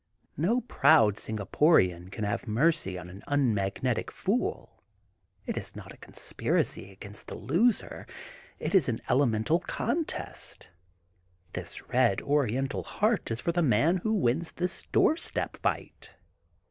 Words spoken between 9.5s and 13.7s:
contest. This red oriental heart is for the